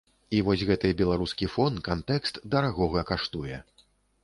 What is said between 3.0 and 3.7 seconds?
каштуе.